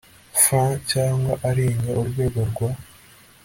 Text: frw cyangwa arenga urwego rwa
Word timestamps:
frw 0.41 0.63
cyangwa 0.91 1.33
arenga 1.49 1.89
urwego 2.01 2.39
rwa 2.49 2.69